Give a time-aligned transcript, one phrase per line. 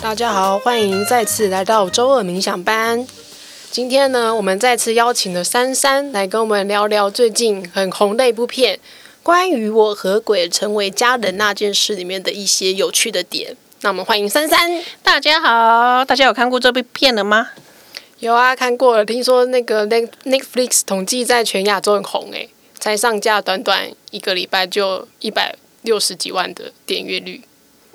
[0.00, 3.04] 大家好，欢迎再次来到周二冥想班。
[3.70, 8.76] 今天呢，我们再次邀请了珊珊来跟我们聊聊最近很红的一部片
[9.24, 13.56] 《关于我和鬼成为家人那件事》里面的一些有趣的点。
[13.80, 14.70] 那我们欢迎珊珊。
[15.02, 17.48] 大家好，大家有看过这部片了吗？
[18.20, 19.04] 有啊，看过了。
[19.04, 27.42] 听说那个 Netflix 统计在全亚洲很红诶，才上架短短一个礼拜就一百六十几万的点阅率。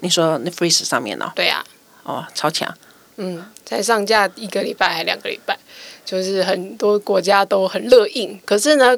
[0.01, 1.31] 你说 Netflix 上面呢、哦？
[1.33, 1.63] 对啊。
[2.03, 2.73] 哦，超强！
[3.17, 5.57] 嗯，才上架一个礼拜还两个礼拜，
[6.03, 8.39] 就是很多国家都很热映。
[8.43, 8.97] 可是呢，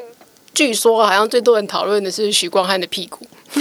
[0.53, 3.27] 据说好像最多人讨论的是许光汉的屁股，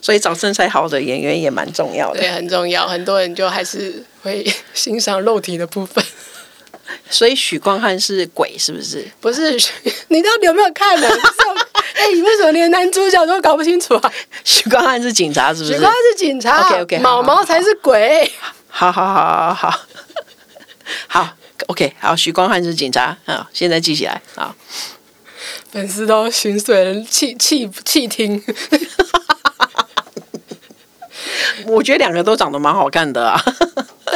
[0.00, 2.86] 所以找身材好的演员也蛮重要的，对，很重要。
[2.86, 6.02] 很多人就还是会 欣赏肉体的部分。
[7.12, 9.06] 所以许光汉是鬼是不是？
[9.20, 9.52] 不是，
[10.08, 11.06] 你到底有没有看呢？
[11.94, 14.12] 哎、欸，你为什么连男主角都搞不清楚啊？
[14.44, 15.74] 许光汉是警察是不是？
[15.74, 16.66] 许光汉是警察。
[16.66, 18.32] OK OK，毛毛才是鬼。
[18.68, 19.78] 好好好好好，
[21.22, 24.56] 好 OK，好，许光汉是警察啊，现在记起来啊。
[25.70, 28.42] 粉丝都心碎了，气气气听。
[31.66, 33.38] 我觉得两个都长得蛮好看的啊。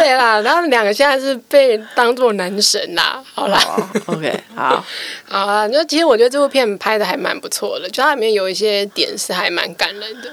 [0.07, 3.21] 对啦，然后两个现在是被当做男神啦。
[3.35, 3.61] 好啦
[4.07, 4.85] ，oh, OK，好，
[5.29, 5.67] 好啊。
[5.67, 10.33] 那其实我觉得这部片拍的还蛮不错的，就它里面有一些点是还蛮感人的。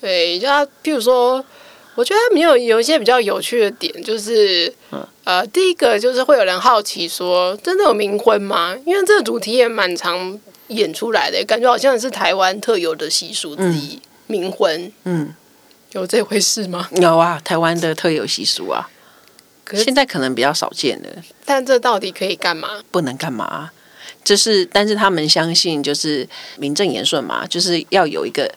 [0.00, 1.44] 对，就它，譬如说，
[1.96, 4.72] 我觉得它里面有有一些比较有趣的点，就是，
[5.24, 8.76] 呃，第一个就是会有人好奇说，真的有冥婚吗？
[8.86, 14.92] 因为这个主题也蛮常演出来的，感觉好像是台湾特有的习俗之一，嗯、冥婚。
[15.02, 15.34] 嗯。
[15.92, 16.88] 有这回事吗？
[16.92, 18.88] 有啊，台湾的特有习俗啊，
[19.64, 21.08] 可是现在可能比较少见了。
[21.44, 22.82] 但这到底可以干嘛？
[22.90, 23.70] 不能干嘛？
[24.24, 28.52] 就是，但是他们相信，就是名正言顺嘛，就是要有一个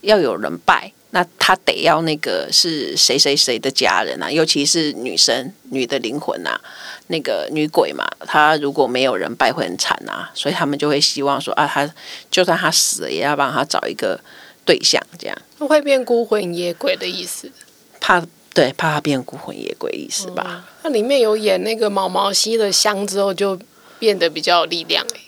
[0.00, 6.60] 要有人拜，那他得要那个是谁谁谁的家人啊，尤其是女生、女的灵魂啊，
[7.08, 11.92] 那个女鬼嘛，她如果没有人拜会很惨啊，所以他们就会希望说啊，他
[12.30, 14.18] 就算他死了，也要帮他找一个。
[14.64, 17.50] 对象这样会变孤魂野鬼的意思，
[18.00, 18.24] 怕
[18.54, 20.64] 对怕他变孤魂野鬼意思吧？
[20.82, 23.58] 那、嗯、里面有演那个毛毛吸了香之后就
[23.98, 25.20] 变得比较有力量哎，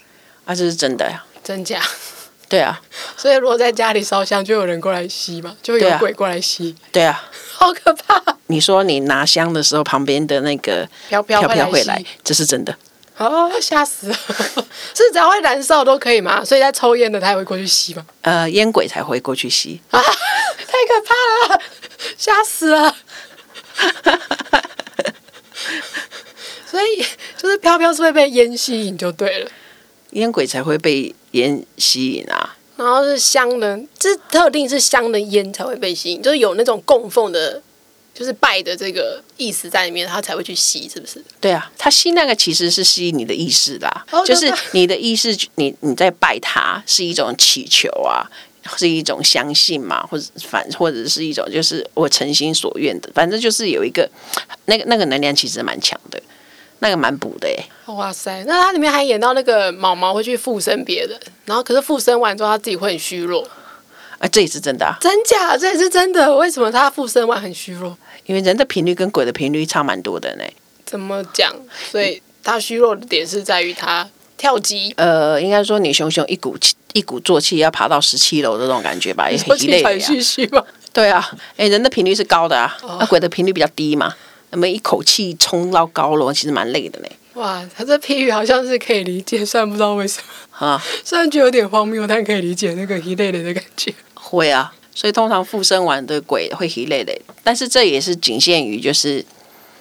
[0.46, 1.24] 啊这是真的呀？
[1.42, 1.80] 真假？
[2.48, 2.80] 对啊，
[3.16, 7.24] 所以如果在家里烧香，就有人过来吸嘛，就有鬼过来吸，对啊，
[7.54, 8.36] 好可怕！
[8.48, 12.76] 你说你拿香的时候，旁边的那个飘飘飘会来，这是真的。
[13.16, 14.16] 哦，吓死了！
[14.92, 16.44] 是只要会燃烧都可以吗？
[16.44, 18.04] 所以在抽烟的他也会过去吸吗？
[18.22, 19.98] 呃，烟鬼才会过去吸啊！
[20.02, 21.00] 太可
[21.48, 21.60] 怕了，
[22.16, 22.96] 吓死了！
[26.70, 27.04] 所以
[27.36, 29.50] 就是飘飘是会被烟吸引就对了，
[30.10, 32.56] 烟鬼才会被烟吸引啊。
[32.76, 37.62] 然后是香的，这特定是香的烟才会被吸引，就是有那种供奉的。
[38.16, 41.20] 就是拜的这个意思在里面，他才会去吸，是不是？
[41.40, 48.30] 对啊，他吸那个其实是吸你的意识啦，就是你的意识，你你在拜他是一种祈求啊，
[48.76, 54.08] 是一种相信嘛，或者反或者是一种就是我诚心所愿的，反正就是有一个
[54.66, 56.20] 那个那个能量其实蛮强的，
[56.78, 57.92] 那个蛮补的哎。
[57.92, 63.46] 哇塞，那它里面还演到那个毛毛会去附身别人，然后可是附身完之后他自己会很虚弱。
[64.18, 64.96] 啊，这也是真的啊！
[65.00, 65.58] 真假？
[65.58, 66.34] 这也是真的？
[66.36, 67.98] 为什么他附身完很虚弱？
[68.26, 70.44] 因为人的频率跟鬼的频率差蛮多的呢。
[70.86, 71.52] 怎么讲？
[71.90, 74.08] 所以他虚弱的点是在于他
[74.38, 74.94] 跳级。
[74.96, 79.30] 呃，应该说你熊熊一股气，一鼓作气要爬到十七楼的那种感觉吧？
[79.30, 80.64] 也很累喘吁吁吧？
[80.92, 84.14] 对啊，哎，人的频率是高的啊，那、鬼的频率比较低嘛。
[84.50, 87.08] 那么一口气冲到高楼，其实蛮累的呢。
[87.34, 93.92] 哇，他这譬喻好像是可以理解，虽然不知道为什么啊，虽然觉得有点荒谬，但可以理解那个一累累的感觉。
[94.14, 99.24] 会啊，所以通常附身完的鬼会一累累，但是这也是仅限于就是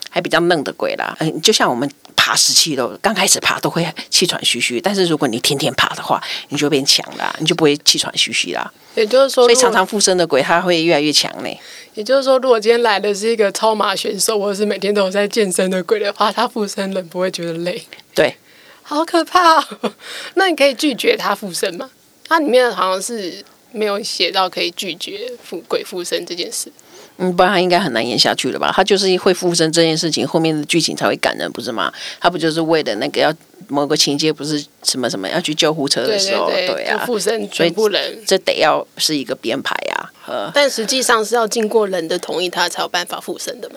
[0.09, 1.16] 还比较嫩的鬼啦。
[1.19, 8.71] 嗯，就像我们爬十七楼，刚开始爬都会气喘吁吁，但是如果你天天爬的话，你就变强了，你就不会气喘吁吁啦。
[8.95, 11.50] 也就是说，所以常常附身的鬼他会越来越强呢。
[11.95, 17.83] 也就是说，如果今天来的是一个超马选手，或者是每天都有在健身的鬼的话，他附身人不会觉得累。
[18.13, 18.36] 对，
[18.81, 19.94] 好可怕哦。
[20.36, 21.89] 那你可以拒绝他附身吗？
[22.27, 26.71] 它里面好像是没有写到可以拒绝附鬼附身这件事。
[27.18, 28.71] 嗯，不然他应该很难演下去了吧？
[28.75, 31.94] 他就是会附身这件事情，后面的剧情才会感人，不是吗？
[32.19, 33.31] 他不就是为了那个要
[33.68, 40.12] 某个情节，不是什么什么要去救护车的时候，对，对，对，对啊，附身全部人，这得要是一个编排呀。
[40.25, 43.75] 呃，但实际上是要经过人的同意，他才有办法附身的嘛？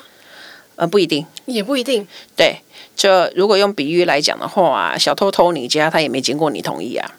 [0.76, 2.06] 呃，不一定，也不一定。
[2.34, 2.60] 对，
[2.96, 7.14] 就如果用比喻来讲的话，小偷偷你家，他也没经过你同意啊。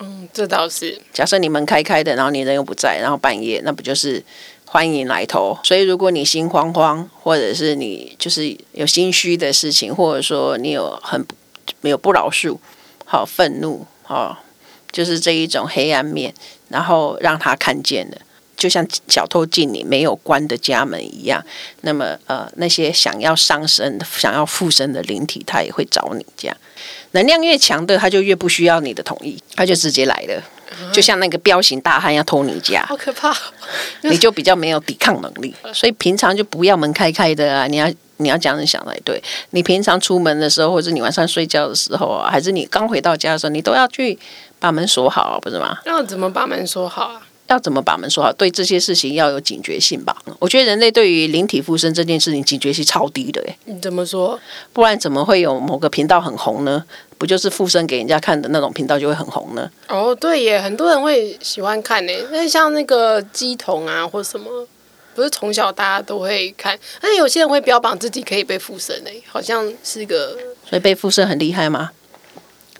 [0.00, 1.00] 嗯，这倒是。
[1.12, 4.22] 假设你门开开的，然后你人又不在，然后半夜，那不就是？
[4.70, 5.58] 欢迎来投。
[5.62, 11.26] 所以如果你心慌慌，或者是你就是有心虚的事情，或者说你有很
[11.80, 12.58] 没有不饶恕，
[13.06, 14.44] 好愤怒，好，
[14.92, 16.34] 就是这一种黑暗面，
[16.68, 18.18] 然后让他看见了。
[18.58, 21.42] 就像小偷进你没有关的家门一样，
[21.82, 26.26] 那么呃，那些想要上身、想要附身的灵体，他也会找你。
[26.36, 26.56] 这样
[27.12, 30.42] 能量越强的，他就越不需要你的同意，他就直接来了。
[30.92, 33.34] 就像那个彪形大汉要偷你家，好可怕，
[34.02, 35.54] 你就比较没有抵抗能力。
[35.72, 37.66] 所以平常就不要门开开的啊！
[37.66, 39.20] 你要你要这样想来对。
[39.50, 44.16] 你平常出门的时候，或者你晚上睡觉的时候啊，还是你刚回到家的时候，你都要去
[44.60, 45.78] 把门锁好，不是吗？
[45.86, 47.22] 那怎么把门锁好啊？
[47.48, 48.32] 要怎么把门锁好？
[48.34, 50.16] 对这些事情要有警觉性吧。
[50.38, 53.42] 我觉得人类对于灵体附身这件事情警觉性超低的。
[53.48, 54.38] 哎，你怎么说？
[54.72, 56.84] 不然怎么会有某个频道很红呢？
[57.16, 59.68] 不就是附身给人家看的那种频道就会很红呢？
[59.88, 62.12] 哦，对耶，很多人会喜欢看呢。
[62.30, 64.66] 那像那个鸡童啊，或什么，
[65.14, 70.36] 不是从小大家都会看，而且有些人会标榜自己可以被附身呢，好像是个。
[70.68, 71.90] 所以被附身很厉害吗？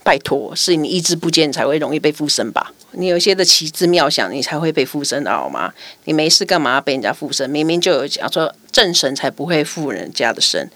[0.04, 2.72] 拜托，是你意志不坚才会容易被附身吧？
[2.92, 5.72] 你有一些的奇思妙想，你才会被附身的好吗？
[6.04, 7.48] 你没事干嘛要被人家附身？
[7.50, 10.70] 明明就有讲说正神才不会附人家的身，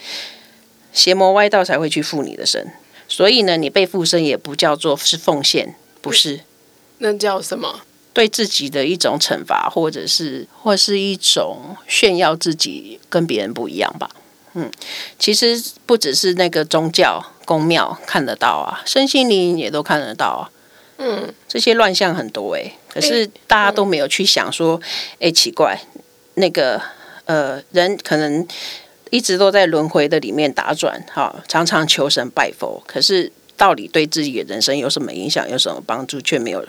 [0.93, 2.73] 邪魔歪道才会去附你的身。
[3.09, 6.41] 所以呢，你被附身也不叫做是奉献，不是？
[6.99, 7.81] 那叫什么？
[8.13, 14.11] 对自己的一种惩罚，或者是或是一种炫耀自己跟别人不一样吧？
[14.55, 14.71] 嗯，
[15.19, 17.25] 其实不只是那个宗教。
[17.45, 20.49] 宫庙看得到啊，身心灵也都看得到啊。
[21.05, 24.81] 嗯，这些乱象很多哎、欸，可是大家都没有去想说，
[25.15, 25.77] 哎、欸，奇怪，
[26.35, 26.81] 那个
[27.25, 28.47] 呃，人可能
[29.11, 36.65] 一直都在轮回的里面打转，哈，常常求神拜佛，可是到底对自己的人生有什么影响，有什么帮助，却没有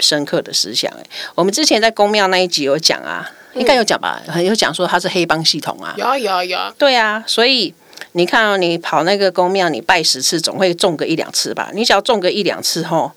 [0.00, 1.10] 深刻的思想、欸。
[1.34, 7.72] 我们之前在宫庙那一集有讲啊，应该有讲吧，很有讲说它是黑帮系统啊，有啊有啊有啊，对啊，所以。
[8.12, 11.70] 你看哦，你跑那个宫庙，你拜十次总会中个一两次吧？
[11.74, 13.12] 你只要中个一两次吼，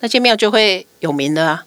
[0.00, 1.64] 那间庙就会有名的啊。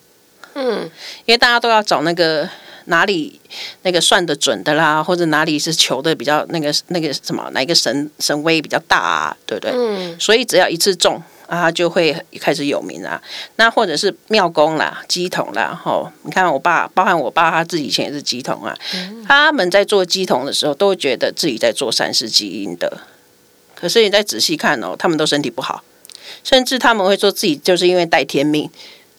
[0.54, 0.90] 嗯，
[1.26, 2.48] 因为大家都要找那个
[2.86, 3.40] 哪里
[3.84, 9.72] 那个算得准的啦，或者哪里是求的比较那个那个什么哪一个神神威比较大啊，对不对？
[9.74, 11.22] 嗯，所以只要一次中。
[11.52, 13.22] 啊，就会开始有名啊。
[13.58, 18.74] 那或者是庙公啦、乩童啦，吼，你看我爸，包含我爸，他自己以前也是乩童啊。
[18.94, 23.00] 嗯、他们在做乩童的时候，都会觉得自己在做善事基因的。
[23.76, 25.84] 可是你再仔细看哦，他们都身体不好，
[26.44, 28.70] 甚至他们会说自己就是因为带天命，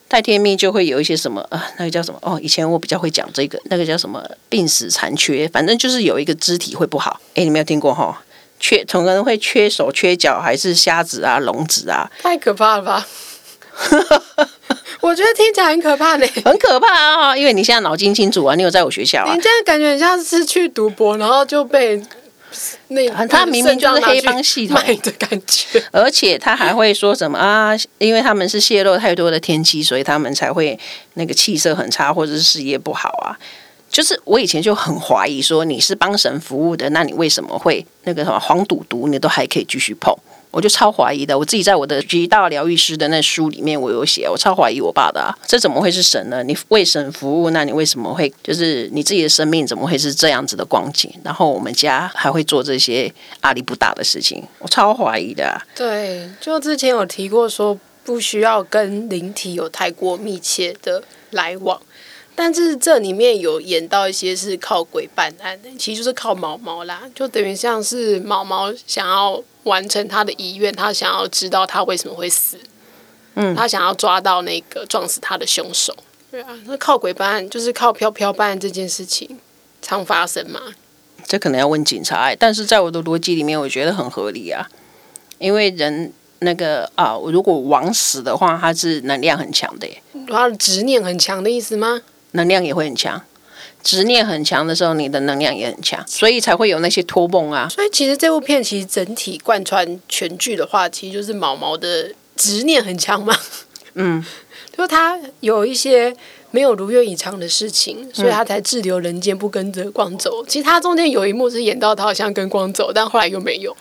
[0.09, 2.39] 带天命就会有一些什么啊，那个叫什么哦？
[2.43, 7.21] 以前我比较会讲这个，那个叫什么病死残缺，反正就是有一个肢体会不好。
[7.35, 8.23] 哎，你没有听过哈？
[8.61, 12.09] 缺，可能会缺手、缺脚，还是瞎子啊、聋子啊？
[12.21, 13.07] 太可怕了吧！
[15.01, 17.37] 我觉得听起来很可怕呢，很可怕啊！
[17.37, 19.35] 因为你现在脑筋清楚啊，你有在我学校啊？
[19.35, 22.01] 你这样感觉很像是去赌博，然后就被
[22.89, 27.73] 那 他明明就是黑帮系统的感觉， 而且他还会说什么啊？
[27.99, 30.79] 因为他们是泄露太多的天机，所以他们才会
[31.15, 33.39] 那个气色很差，或者是事业不好啊。
[33.91, 40.17] 就是我以前就很怀疑说，你是帮神服务的，那你为什么会那个什么黄赌毒，你都还可以继续碰？
[40.53, 41.37] 我就超怀疑的。
[41.37, 46.45] 我自己在我的极道疗愈师的那书里面，我有写，我超怀疑我爸的，这怎么会是神呢？
[46.45, 51.13] 你为神服务，那你为什么会就是你自己的生命怎么会是这样子的光景？
[51.25, 55.61] 然后我们家还会做这些阿里不大的事情，我超怀疑的。
[55.75, 61.81] 对，就之前有提过说，不需要跟灵体有太过密切的来往。
[62.35, 72.59] 但是这里面有演到一些是靠鬼办案的，其实就是靠毛毛啦，就等于像是毛毛想要完成他的遗愿，他想要知道他为什么会死，
[73.35, 75.95] 嗯，他想要抓到那个撞死他的凶手。
[76.31, 79.39] 对啊，那靠鬼办案就是靠飘飘办案这件事情
[79.83, 80.61] 常发生嘛？
[81.27, 84.67] 这可能要问警察，但是在我的逻辑里面，我觉得很合理啊，
[85.39, 92.01] 因为人那个啊，如果枉死的话，他是能量很强的耶，他的执念很强的意思吗？
[92.33, 93.23] 能量也会很强，
[93.83, 97.69] 执念很强的时候，你的能量也很强，所以才会有那些托梦啊。
[97.69, 103.37] 所以其实这部片其实整体贯穿全剧的话，其实就是毛毛的执念很强嘛。
[103.95, 104.25] 嗯，
[104.77, 106.15] 就他有一些
[106.51, 110.45] 没有如愿以偿的事情，所以他才滞留人间，不跟着光走。
[110.47, 113.77] 其实他中间有一幕是演到他好像跟光走，但后来又没有，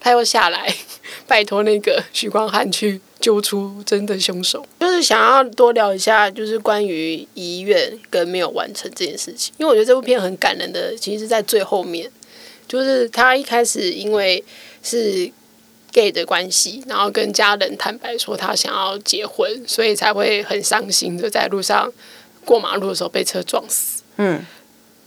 [0.00, 0.74] 他又下来
[1.28, 3.00] 拜托那个许光汉去。
[3.20, 9.52] 揪出真的凶手，就是想要多聊一下，就是关于遗愿跟没有完成这件事情。
[9.58, 12.10] 因为我觉得这部片很感人的，其实是在最后面，
[12.66, 14.42] 就是他一开始因为
[14.82, 15.30] 是
[15.92, 21.92] gay 的关系，然后跟家人坦白说他想要结婚，所以才会很伤心的在路上
[22.44, 24.02] 过马路的时候被车撞死。
[24.16, 24.44] 嗯，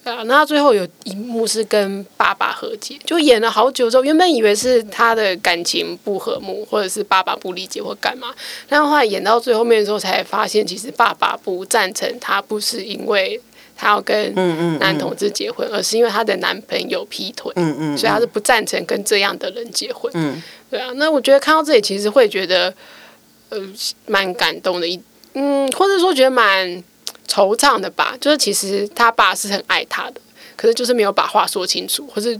[0.04, 8.34] 啊，那他最后有一幕是跟爸爸和解，就演了好久之后，原本以为是他的感情不和睦，或者是爸爸不理解或干嘛，
[8.68, 13.40] 但后后来演到最后面的时候，才发现其实爸爸不赞成他，不是因为
[13.76, 14.34] 他要跟
[14.80, 22.74] 男同志结婚，而是因为他的男朋友劈腿，嗯嗯，所以他是不赞成跟这样的人结婚，嗯，对啊，那我觉得看到这里，其实会觉得
[23.50, 23.60] 呃
[24.08, 25.00] 蛮感动的一，
[25.34, 26.84] 嗯，或者说觉得蛮。
[27.28, 30.22] 惆怅的吧，就是其实他爸是很爱他的，
[30.56, 32.40] 可是就是没有把话说清楚，或是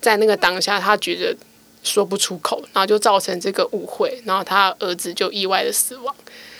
[0.00, 1.36] 在那个当下他觉得
[1.82, 6.14] 说不出口，然后就造成这个误会，然后他儿子就意外的死亡。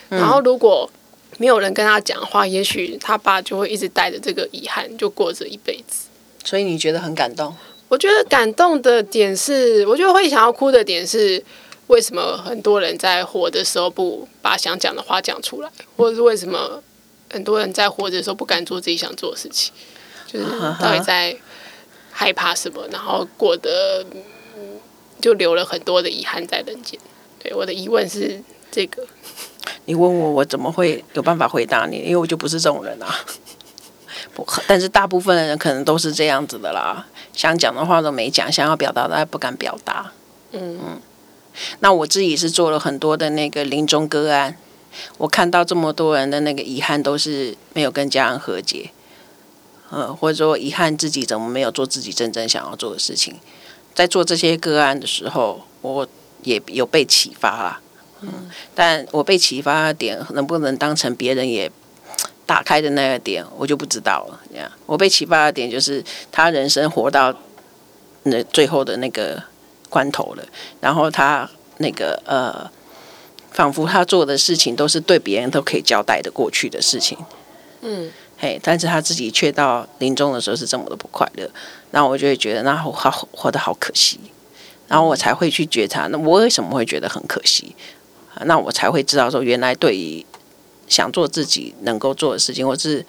[0.09, 0.89] 然后如果
[1.37, 6.07] 没有人跟他讲话，也许他爸就会一直带着这个遗憾，就过着一辈子。
[6.43, 7.55] 所以你觉得很感动？
[7.87, 11.43] 我觉得感动的点是，我觉得会想要哭的点是，
[11.87, 16.81] 为什么很多人在活的时候不把想讲的话讲出来，或者是为什么？
[17.35, 19.73] 很多人在活着的时候不敢做自己想做的事情，
[20.25, 20.45] 就是
[20.79, 21.35] 到底在
[22.09, 24.05] 害怕什么，然后过得
[25.19, 26.97] 就留了很多的遗憾在人间。
[27.37, 29.05] 对，我的疑问是这个。
[29.83, 31.97] 你问我，我怎么会有办法回答你？
[31.97, 33.13] 因为我就不是这种人啊。
[34.33, 40.13] 不，但是大部分的人可能都是这样子的啦，想讲的话都没讲，想要表达的还不敢表达。
[40.53, 41.01] 嗯嗯。
[41.81, 44.55] 那我自己是做了很多的那个临终个案。
[45.17, 48.91] 我看到这么多人的那个遗憾，都是没有跟家人和解，
[49.89, 53.35] 呃，或者说遗憾自己怎么没有做自己真正想要做的事情。
[53.93, 56.07] 在做这些个案的时候，我
[56.43, 57.79] 也有被启发啦，
[58.21, 61.71] 嗯，但我被启发的点能不能当成别人也
[62.45, 64.39] 打开的那个点，我就不知道了。
[64.51, 67.33] 这样，我被启发的点就是他人生活到
[68.23, 69.41] 那最后的那个
[69.89, 70.43] 关头了，
[70.81, 72.69] 然后他那个呃。
[73.55, 77.17] 仿佛他做的事情都是对别人都可以交代的过去的事情，
[77.79, 81.49] 嗯，嘿，但是他自己却到临终的时候是这么的不快乐，
[81.89, 84.19] 然后我就会觉得那好好活得好可惜，
[84.89, 87.73] 然后我才会去觉察，那我为什么会觉得很可惜？
[88.41, 90.25] 那我才会知道说，原来对于
[90.89, 93.05] 想做自己能够做的事情，或是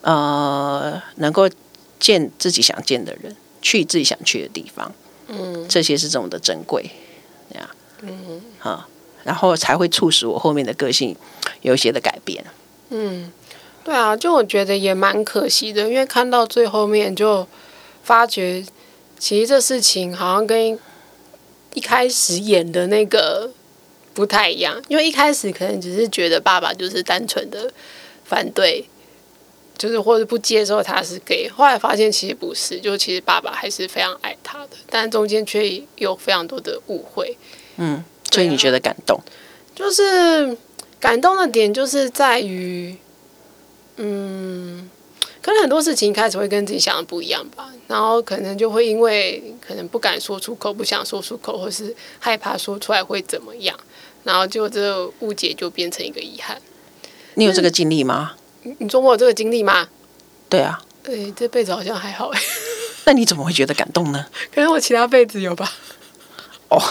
[0.00, 1.46] 呃能够
[1.98, 4.90] 见自己想见的人，去自己想去的地方，
[5.28, 6.90] 嗯，这些是这么的珍贵，
[7.52, 7.68] 这样，
[8.00, 8.88] 嗯，好。
[9.24, 11.14] 然后才会促使我后面的个性
[11.62, 12.44] 有一些的改变。
[12.88, 13.30] 嗯，
[13.84, 17.46] 对啊，就我觉得也蛮可惜的，因为看到最后面就
[18.02, 18.64] 发觉，
[19.18, 20.78] 其实这事情好像跟
[21.74, 23.50] 一开始演的那个
[24.12, 24.80] 不太一样。
[24.88, 27.72] 因为一开始可能只是觉得爸爸就是单纯的
[28.24, 28.84] 反对，
[29.78, 37.36] 就是或者不接受他是 gay，后来发现其实不是，就其实爸爸还是非常爱他的，但中间却有非常多的误会。
[37.76, 38.02] 嗯。
[38.30, 39.20] 所以你觉得感动？
[39.74, 40.56] 就是
[40.98, 42.94] 感动的点，就是在于，
[43.96, 44.90] 嗯，
[45.40, 53.74] 可能很多事情一开始会跟自己想的不一样吧，然后可能就会因为可能不敢说出口，不想说出口，或是害怕说出来会怎么样，
[54.22, 56.60] 然后就这个误解就变成一个遗憾。
[57.34, 58.32] 你有这个经历吗？
[58.64, 59.88] 你你说我有这个经历吗？
[60.50, 62.40] 对啊，对，这辈子好像还好哎。
[63.06, 64.26] 那你怎么会觉得感动呢？
[64.54, 65.72] 可能我其他辈子有吧。
[66.68, 66.82] 哦。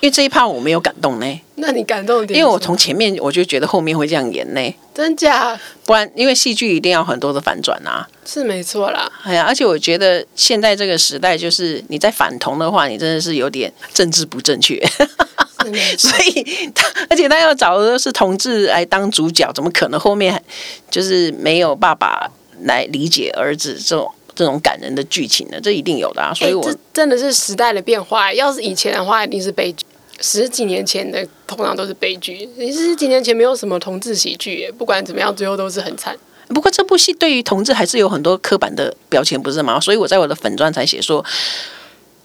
[0.00, 2.38] 因为这一趴我没有感动呢，那你感动点？
[2.38, 5.58] 因为我从前面我就觉得后面会这样演呢，真假？
[5.84, 9.10] 不然，因为戏剧一定要很多的反转啊，是没错啦。
[9.24, 14.80] 哎呀，而且我觉得现在这个时代，就是你在反同的话，你真的是有点政治不正确。
[15.98, 20.42] 所以他，而且他要找的是同志来当主角，怎么可能后面
[20.90, 22.30] 就是没有爸爸
[22.62, 24.10] 来理解儿子这种？
[24.32, 26.32] 这种感人的剧情呢，这一定有的啊！
[26.32, 28.32] 所以我，我、欸、真的是时代的变化。
[28.32, 29.84] 要是以前的话，一定是悲剧。
[30.20, 32.48] 十几年前的通常都是悲剧。
[32.72, 36.16] 十几年前没有什么同志喜剧，不管怎么样，最后都是很惨。
[36.48, 39.80] 不过这部戏对于同志还是有很多刻板的标签，不是吗？
[39.80, 41.24] 所以我在我的粉钻才写说。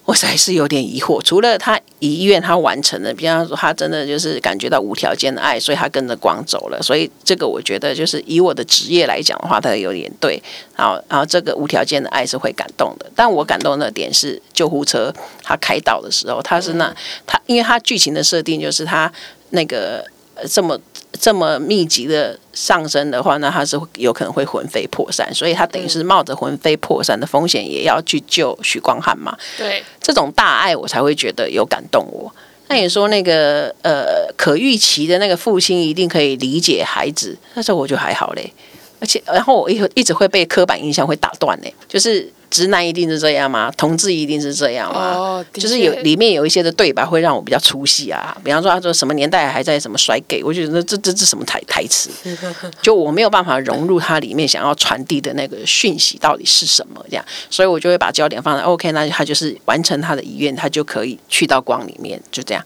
[0.05, 6.79] 我还是有点疑惑，除了他遗愿他完成了，比方说他真的就是感觉到无条件的爱，所以他跟着光走了。
[6.81, 10.41] 所以这个我觉得就是以我的职业来讲的话，他有点对。
[10.75, 13.11] 然后，然后这个无条件的爱是会感动的。
[13.15, 16.95] 但我感动的点是救护车他开到的时候，他是那
[17.25, 19.11] 他，因为他剧情的设定就是他
[19.49, 20.05] 那个
[20.47, 20.79] 这么。
[21.15, 29.37] 这么密集的上升的话，那他是有可能会魂飞魄散，所以他等于是冒着魂飞魄散的风险，也要去救许光汉嘛。
[29.57, 32.33] 对，这种大爱我才会觉得有感动我。
[32.67, 38.51] 那你说那个呃，可预期的那个父亲一定可以理解孩子，那时候我就还好嘞。
[38.97, 43.71] 而且，然后我一一直会被刻板印象会打断嘞，就是直男一定是这样吗？
[43.77, 45.13] 同志一定是这样吗？
[45.15, 48.35] 哦，就是有里面有一些的对白会让我比较出戏啊。
[48.43, 52.09] 比方说他说什么年代还在什么甩给，我觉得这这这什么台台词，
[52.81, 62.63] 就我没有办法融入它里面想要传递的那个讯息到底是什么这样，所以我就会把焦点放在 OK，那他就是完成他的遗愿，他就可以去到光里面，就这样。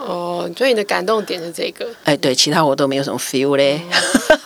[0.00, 1.86] 哦，所以你的感动点是这个？
[2.04, 3.80] 哎，对，其他我都没有什么 feel 嘞。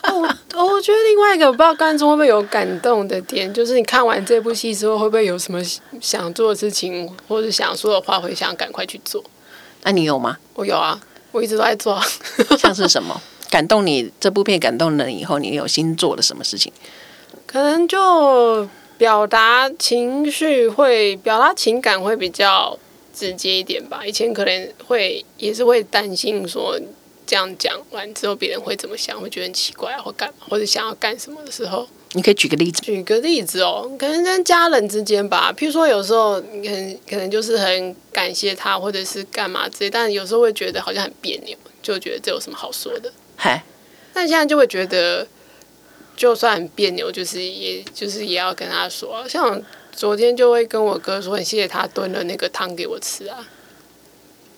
[0.02, 0.20] 哦，
[0.54, 5.62] 我 我觉得另外一个我不知道观众会不会有感动的点，就是你看完这部戏之后，会不会有什么
[6.00, 9.22] 想做的事情，或者想说的话，会想赶快去做？
[9.84, 10.36] 那你有吗？
[10.54, 12.00] 我有啊，我一直都在做。
[12.58, 13.20] 像是什么
[13.50, 14.10] 感动你？
[14.18, 16.72] 这部片感动了以后，你有新做的什么事情？
[17.46, 18.68] 可能就
[18.98, 22.76] 表达情绪会，表达情感会比较。
[23.14, 26.78] 直接一点吧，以前可能会也是会担心说
[27.26, 32.82] 这样讲完之后别人会怎么想，会觉得很奇怪啊，或干嘛，或者想要干什么的时候，你可以举个例子。
[32.82, 43.10] 举个例子哦，可能跟家人之间吧，譬如说有时候你可能可能就是很感谢他，或者是干嘛之类，但有时候会觉得好像很别扭，就觉得这有什么好说的？
[43.36, 43.64] 嗨，
[44.12, 45.26] 但现在就会觉得，
[46.16, 49.62] 就算很别扭，就是也就是也要跟他说，像。
[49.96, 53.46] 昨天就会跟我哥说，很谢谢他炖了那个汤给我吃啊。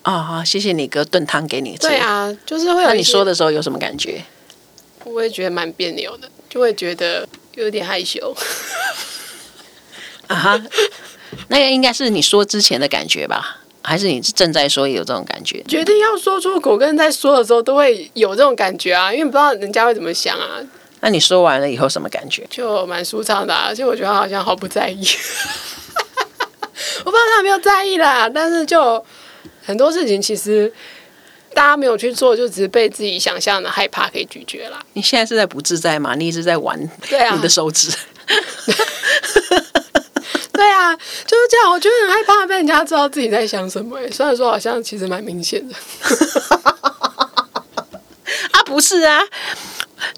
[0.03, 1.89] 啊、哦，好，谢谢你哥炖汤给你吃。
[1.89, 2.89] 对啊，就是会有。
[2.89, 4.25] 那你说的时候有什么感觉？
[5.05, 8.35] 我也觉得蛮别扭的，就会觉得有点害羞。
[10.27, 10.63] 啊哈，
[11.49, 13.59] 那个应该是你说之前的感觉吧？
[13.83, 15.63] 还是你正在说有这种感觉？
[15.69, 20.59] 决定要说出口，跟在说的时候都会有这种感觉啊，因为不知道人家会怎么想啊。
[21.01, 22.47] 那你说完了以后什么感觉？
[22.51, 25.07] 就蛮舒畅的，而且我觉得好像毫不在意。
[27.05, 29.05] 我不知道他有没有在意啦，但是就
[29.65, 30.73] 很多事情其实
[31.55, 34.79] 大家没有去做，就只是被自己想象的害怕给拒绝了。
[34.95, 36.15] 你现在是在不自在吗？
[36.17, 37.91] 你一直在玩对啊你的手指。
[40.53, 41.71] 对啊，就是这样。
[41.71, 43.99] 我觉得很害怕被人家知道自己在想什么。
[44.11, 45.75] 虽然说好像其实蛮明显的。
[48.53, 49.21] 啊，不是啊。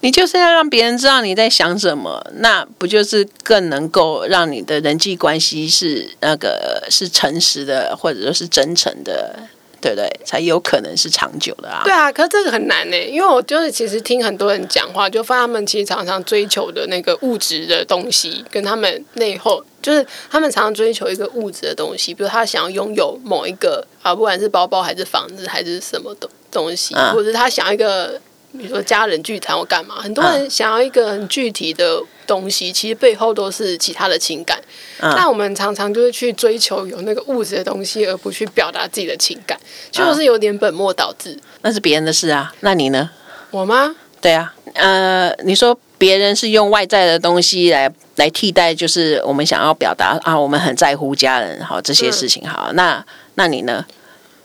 [0.00, 9.34] 你就是要让别人知道你在想什么，那不就是更能够让你的人际关系是那个是诚实的，或者说是真诚的，
[9.80, 10.08] 对不对？
[10.24, 11.82] 才有可能是长久的啊。
[11.84, 28.20] 对啊，可是这个很难呢，因为我就是其实听很多人讲话，就发现他们其实常常追求的那个物质的东西，跟他们内后就是他们常常追求一个物质的东西，比如他想要拥有某一个啊，不管是包包还是房子还是什么东东西，或者是他想要一个。
[28.52, 34.58] 比如说家人聚餐或干嘛，很多人想要一个很具体的东西，其实背后都是其他的情感。
[35.00, 39.58] 那我们常常就是去追求有那个物质的东西，而不去表达自己的情感，
[39.90, 41.38] 就是有点本末倒置。
[41.62, 43.10] 那是别人的事啊，那你呢？
[43.50, 43.94] 我吗？
[44.20, 53.84] 对啊，呃，你说别人是用外在的东西来来替代，就是我们想要表达啊，我们很在乎家人，好这些事情，好，那那你呢？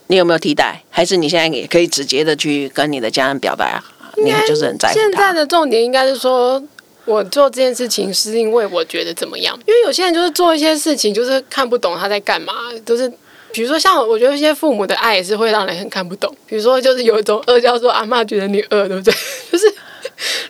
[0.06, 0.82] 你有没有替代？
[0.90, 3.82] 还是你现在也可以直接的去跟你的家人表达啊？
[4.16, 4.94] 你就是很在乎。
[4.94, 6.62] 现在的重点应该是说，
[7.04, 9.58] 我做这件事情是因为我觉得怎么样？
[9.66, 12.52] 因为有些人就是做一些事情，就是看不懂他在干嘛，
[12.84, 13.10] 就是
[13.52, 16.34] 比如说像我觉得一些父母的爱也是会让人很看不懂。
[16.46, 19.14] 比如说就是有一种饿叫做阿妈觉得你饿，对不对？
[19.50, 19.74] 就是。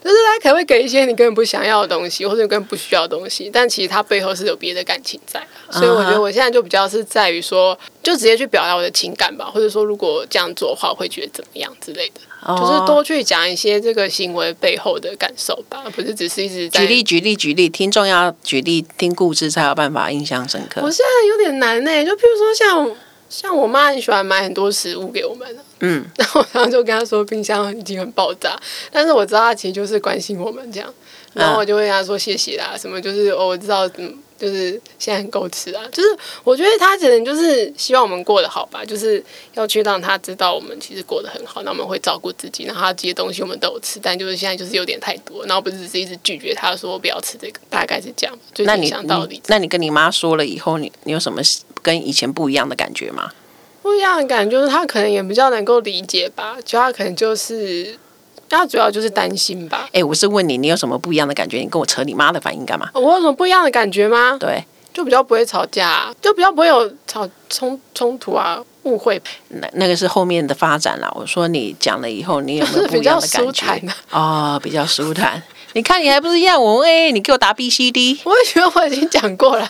[0.03, 5.43] 就是他可能会给一些你根本不想要的东西，或者你根本不需要的东西，但其实他背后是有别的感情在。
[5.71, 12.21] 所以我觉得我现在就比较是在于说，就直接去表达我的情感吧，或者说如果这样做的话，我会觉得怎么样之类的。
[12.47, 20.81] 就是多去讲一些这个行为背后的感受吧，不是只是一直在举例举例举例，听众要举例听故事才有办法印象深刻。
[20.83, 22.97] 我现在有点难呢，就譬如说像。
[23.27, 25.49] 像我妈很喜欢买很多食物给我们，
[25.81, 28.57] 嗯， 然后我常常就跟她说冰箱已经很爆炸，
[28.93, 30.89] 但是我知道她其实就是关心我们这样，
[31.33, 36.09] 然后我就会跟她说谢谢啦，什么就是哦，我知道，嗯，就是现在很够吃啊，就是
[36.43, 39.23] 我觉得他可能就是希望我们过得好吧，就是
[39.55, 48.39] 要去让他知道我们其实过得很好，那我们会照顾自己，然后他这些东西我们都有吃，但就是现在就是有点太多，然后不是只是一直拒绝他说不要吃这个，大概是这样。
[48.53, 48.93] 就那你
[49.47, 51.41] 那你跟你妈说了以后，你你有什么？
[51.83, 53.31] 跟以前不一样的感觉吗？
[53.83, 57.95] 不一样的感觉就是他可能也比较能够理解吧，就他可能就是
[58.49, 59.83] 他主要就是担心吧。
[59.87, 61.59] 哎、欸，我是问你，你有什么不一样的感觉？
[61.59, 62.89] 你跟我扯你妈的反应干嘛？
[62.95, 64.37] 我有什么不一样的感觉吗？
[64.39, 69.21] 对，就比较不会吵架，就比较不会有吵冲冲突啊、误会。
[69.49, 71.11] 那那个是后面的发展啦。
[71.15, 73.81] 我说你讲了以后，你有没有不一样的感觉？
[74.11, 75.43] 哦，比较舒坦。
[75.75, 76.63] 你看，你还不是一样？
[76.63, 78.17] 我问 A，你给我答 B、C、D。
[78.23, 79.69] 我也觉得我已经讲过了，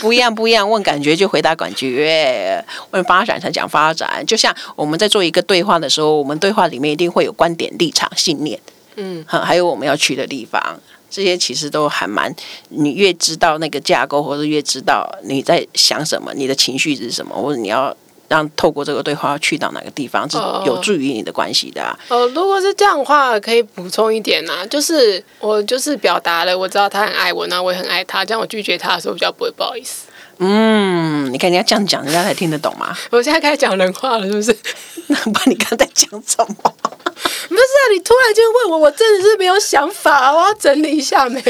[0.00, 0.68] 不一样，不一样。
[0.68, 4.24] 问感觉就回答感觉，问发展才讲发展。
[4.26, 8.58] 就像我们在做一个对话的时候，我们对话里面一定会有观点、立场、信念，
[8.96, 10.60] 嗯，还有我们要去的地方，
[11.08, 12.34] 这些其实都还蛮，
[12.70, 17.96] 你越知道那个架构，或者越知道你在想什么，你的情绪是什么，或者你要
[18.34, 21.96] 让透过这个对话去到哪个地方，是有助于你的关系的啊。
[22.08, 30.06] 哦、呃，如果是这样的话，可以补充一点啊，就是我就是表达了，我知道他很爱我，那我也很爱他，这样我拒绝他的时候比较不会不好意思。
[30.38, 32.96] 嗯，你看人家这样讲，人家才听得懂吗？
[33.10, 34.56] 我现在开始讲人话了，是不是？
[35.06, 36.74] 那不然你刚才讲什么？
[37.14, 41.40] 不是啊，你突然间问我，我真的是没有想法，我要整理一下没？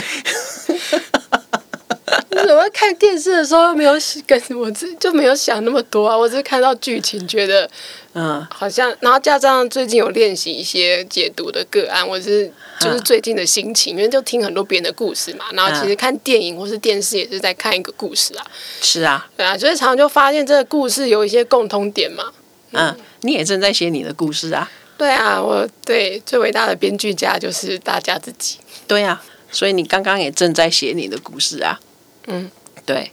[2.52, 3.92] 我在看电视的时候没有
[4.26, 7.68] 跟我自就没有想那么多啊，我只是看到剧情觉得，
[8.14, 18.44] 嗯，好像，然后加上最近有练习一些解读的个案，我是就是最近的心情，因为就听很多别人的故事嘛，然后其实看电影或是电视也是在看一个故事啊，
[18.80, 22.32] 是啊，对啊，所以常常就发现这个故事有一些共通点嘛，
[22.72, 31.80] 嗯，嗯，你也正在写你的故事啊，对啊，我对最伟大的编剧家就是大家自己，对啊，所以你刚刚也正在写你的故事啊。
[32.26, 32.50] 嗯，
[32.86, 33.12] 对，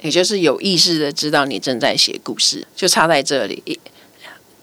[0.00, 3.80] 也就是有意识的知道你正在写故事，就差在这里。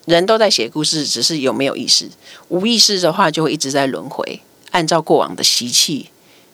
[0.06, 2.10] 人都在写故事，只是有没有意识。
[2.50, 6.10] 无意识的话，就会一直在轮回，按照过往的习气，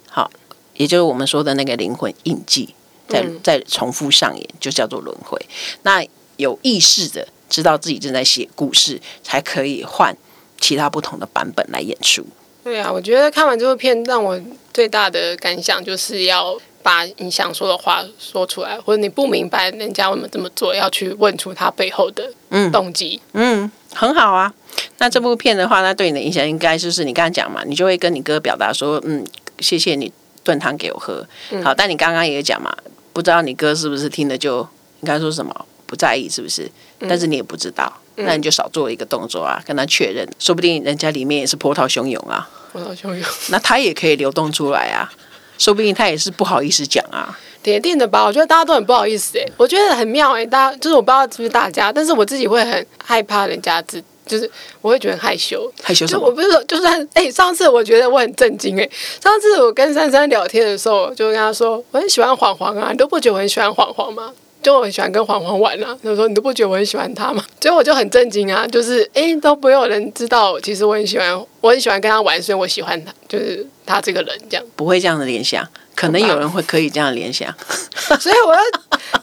[0.09, 0.29] 好，
[0.75, 2.75] 也就是我们说的那个灵魂印记，
[3.07, 5.39] 在在重复上演，就叫做轮回。
[5.83, 10.15] 那有意识的知道自己正在写故事，才可以换
[10.59, 12.23] 其他不同的版本来演出。
[12.65, 14.39] 对啊，我觉得看完这部片，让我
[14.73, 16.59] 最大的感想就是要。
[16.87, 22.23] 把你想说的话说出来，或者你不明白人家为什么这么做，要去问出他背后的
[22.71, 23.19] 动机。
[23.33, 24.53] 嗯，嗯，很好啊。
[24.97, 29.21] 那这部片的话，那对你的影响应该就是你刚刚讲嘛，你就会跟你哥表达说，嗯，
[29.59, 30.09] 谢谢你
[30.45, 31.27] 炖汤给我喝。
[31.51, 32.73] 嗯、好，但你刚刚也讲嘛，
[33.11, 34.61] 不知道你哥是不是听了就
[35.01, 35.53] 应该说什么
[35.85, 36.71] 不在意，是不是？
[36.99, 45.11] 但是你也不知道，嗯、那你就少做一个动作啊，跟他确认，说不定人家里面也是波涛汹涌啊，波涛汹涌，那他也可以流动出来啊。
[45.57, 48.23] 说不定他也是不好意思讲啊，铁定的吧？
[48.25, 54.49] 我觉得大家都很不好意思哎，我觉得很妙哎，大家就是我不知道是不是大家，但是我自己会很害怕人家知，就是
[54.81, 56.05] 我会觉得害羞，害羞？
[56.05, 58.89] 就我不是说，就算哎，上次我觉得我很震惊哎，
[59.21, 64.31] 上次我跟珊珊聊天的时候，就跟她说我很喜欢黄黄啊，你都不觉得我很喜欢黄黄吗？
[64.61, 67.43] 就我很喜欢跟黄黄玩啊，他说你都不觉得我很喜欢他吗？
[67.61, 75.65] 所以我就很震惊啊，就是哎都没有人知道，其实我很喜欢，我很喜欢跟他玩，所以我喜欢他，就是他这个人这样，不会这样的联想。
[75.95, 77.51] 可能有人会可以这样联想，
[78.21, 78.61] 所以我要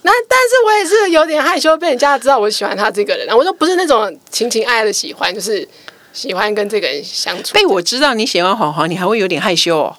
[0.03, 3.37] 那，但是我也是有点害羞，被人家知道我喜欢他这个人啊。
[3.37, 5.69] 我说不是那种情情爱爱的喜欢，就是
[6.13, 7.55] 喜欢跟这个人相处。
[7.55, 9.97] 被我知道你喜欢黄黄，你还会有点害羞哦？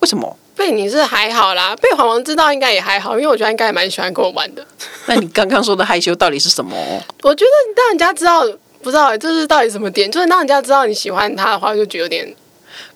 [0.00, 0.34] 为什么？
[0.56, 4.64] 被你是还好啦，被黄黄知道应该也还好，因为我觉得应该也蛮喜欢跟我玩的。
[5.06, 6.76] 那你刚刚说的害羞到底是什么？
[7.22, 8.42] 我觉得让人家知道，
[8.82, 12.34] 不知道这是到底什么点，就是让人家知道你喜欢他的话，就觉得有点。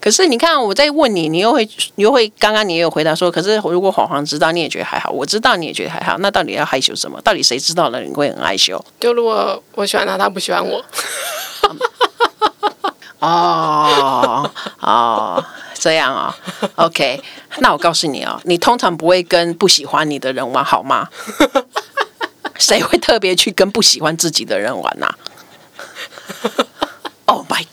[0.00, 7.20] 可是你看，我在问你，你又会，你又会，刚刚你也有回答说，可是如果黄黄知道，你也觉得还好，我知道你也觉得还好，那到底要害羞什么？
[7.22, 8.84] 到底谁知道了你会很害羞？
[9.00, 10.84] 就如果我喜欢他，他不喜欢我。
[13.20, 14.48] 哦
[14.80, 15.44] 哦，
[15.78, 16.36] 这样啊、
[16.74, 17.22] 哦、 OK，
[17.58, 21.08] 那我告诉你哦，你通常不会跟不喜欢你的人玩，好吗？
[22.58, 25.14] 谁会特别去跟不喜欢自己的人玩呐、啊
[27.26, 27.64] ？Oh my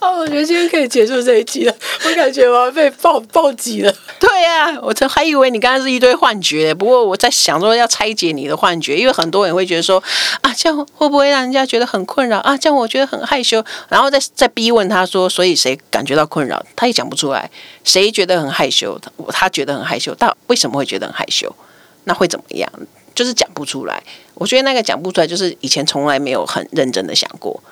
[0.00, 1.74] 我觉得今天可以结束这一集了。
[2.04, 3.92] 我感觉我要被暴暴击了。
[4.20, 6.72] 对呀、啊，我这还以为你刚刚是一堆幻觉。
[6.74, 10.02] 不过我在想说要拆解你的幻觉，因为很多人会觉得说
[10.42, 12.56] 啊，这样会不会让人家觉得很困扰啊？
[12.56, 16.64] 这样我觉得很害羞，然后再再逼问他说，所以谁感觉到困扰？
[16.76, 17.50] 他也讲不出来。
[17.84, 18.98] 谁觉得很害羞？
[18.98, 21.54] 他他觉得很害羞，但为什么会觉得很害羞？
[22.04, 22.70] 那会怎么样？
[23.14, 24.02] 就是讲不出来。
[24.34, 27.62] 我觉得那个讲不出来，就是以前从来没有很认真的想过。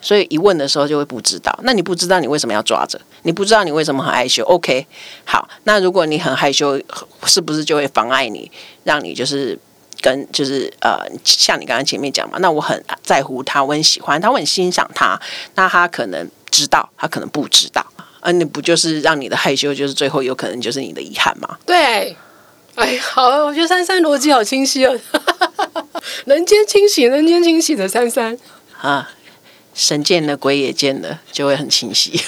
[0.00, 3.00] 所以一问的时候就会不知道，那你不知道你为什么要抓着？
[3.22, 4.86] 你不知道你为什么很害羞？OK，
[5.24, 6.80] 好，那如果你很害羞，
[7.24, 8.50] 是不是就会妨碍你，
[8.84, 9.58] 让你就是
[10.00, 15.20] 跟就是呃，像你刚刚前面讲嘛，那我很在乎他，我很喜欢他，我很欣赏他，
[15.54, 17.84] 那他可能知道，他可能不知道，
[18.20, 21.58] 而你不就是让你的害羞，就是最后有可能就是你的遗憾吗？
[21.66, 22.16] 对，
[22.76, 24.98] 哎，好，我觉得珊珊逻辑好清晰哦，
[26.24, 28.38] 人间清醒，人间清醒的珊珊
[28.80, 29.10] 啊。
[29.80, 32.20] 神见了，鬼也见了，就会很清晰。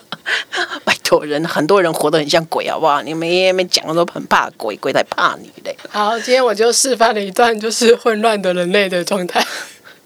[0.84, 3.00] 拜托人，很多人活得很像鬼，好不好？
[3.00, 5.74] 你们也没讲都很怕鬼，鬼才怕你嘞。
[5.88, 9.42] 好，今天我就示范了一段就是混乱的人类的状态。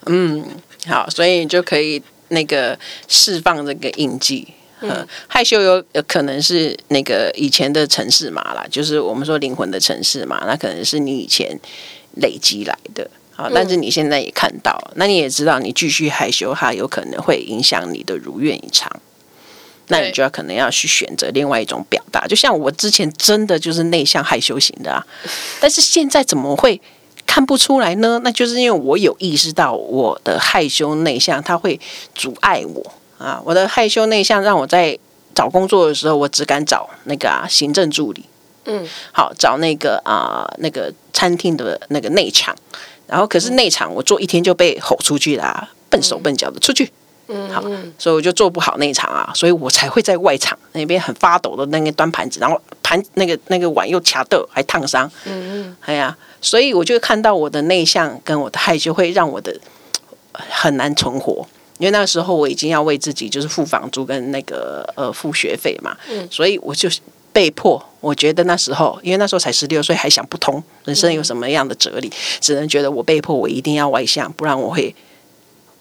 [0.07, 0.47] 嗯，
[0.87, 4.47] 好，所以你就可以那个释放这个印记。
[4.81, 11.59] 嗯，害羞有有可能是那个以前的城市嘛啦，就是我们说灵魂的城市嘛，那可能是你以前
[12.23, 13.11] 累积来的。
[13.37, 18.91] 好，但是你现在也看到，嗯、那你也知道，你继续害羞，它有可能会影响你的如愿以偿。
[19.89, 22.27] 那你就要可能要去选择另外一种表达。
[22.27, 25.07] 就像我之前真的就是内向害羞型的啊，
[25.61, 26.81] 但是现在怎么会
[27.27, 28.19] 看不出来呢？
[28.25, 31.79] 那就是因为我有意识到我的害羞内向，它会
[32.15, 33.43] 阻碍我啊。
[33.45, 34.99] 我的害羞内向让我在
[35.35, 38.25] 找工作的时候，我只敢找那个啊行政助理。
[38.65, 42.57] 嗯，好，找那个啊那个餐厅的那个内场，
[43.07, 46.91] 然后可是内场我做一天就被吼出去啦，啊，笨手笨脚的出去。
[47.27, 47.63] 嗯，好，
[47.99, 55.11] 所以我就做不好那场啊，所以我才会在外场那边很发抖的那个端盘子，然后盘那个那个碗又卡豆还烫伤。
[55.25, 59.59] 嗯嗯，哎呀，所以我就看到我的内向跟我的害羞会让我的
[60.33, 61.47] 很难存活，
[61.79, 66.91] 因为那个时候我已经要为自己就是付房租跟那个呃付学费嘛，嗯，所以我就
[67.35, 74.95] 被迫，我觉得那时候因为那时候才十六岁，还想不通人生有什么样的哲理，只能觉得我被迫我一定要外向，不然我会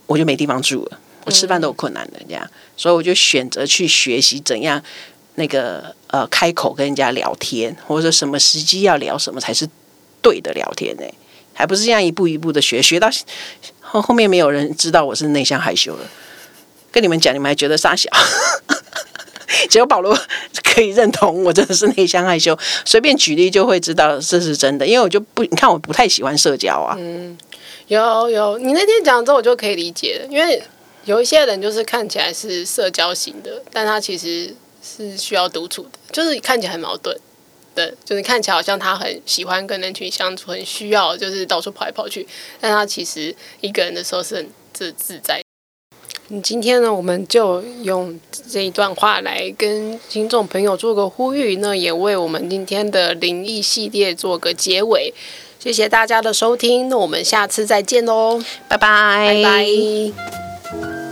[0.08, 1.00] 我就没地方住了。
[1.26, 4.82] 我吃饭都有困难的，这样，所以我就选择去学习怎样
[5.36, 9.66] 那个呃开口跟人家聊天，或者什么时机要聊什么才是
[10.22, 11.04] 对的聊天呢？
[11.54, 13.08] 还不是这样一步一步的学，学到
[13.80, 16.10] 后后面没有人知道我是内向害羞了。
[16.92, 18.10] 跟你们讲，你们还觉得傻小，
[19.70, 20.18] 只有保罗
[20.64, 22.58] 可以认同我真的是内向害羞。
[22.86, 26.96] 随便举例就会知道这是真的，因为我就不，你看我不太喜欢社交啊。
[27.00, 27.38] 嗯，
[27.88, 30.62] 有有，你那天讲之后我就可以理解了，因为。
[31.06, 37.14] 有一些人就是看起来是社交型的，但他其实是需要独处的，就是看起来很矛盾。
[37.76, 42.26] 对，就是看起来好像他很喜欢跟人群相处，很需要就是到处跑来跑去，
[42.62, 45.43] 但他其实一个人的时候是很自自在。
[46.34, 48.20] 你今天呢，我们就用
[48.50, 55.14] 这一段话来跟听众朋友做个呼吁，那也为我们今天的灵异系列做个结尾。
[55.60, 61.03] 谢谢大家的收听，那我们下次再见喽，拜拜，拜拜。